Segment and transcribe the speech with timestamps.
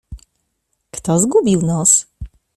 [0.95, 2.07] —Kto zgubił nos?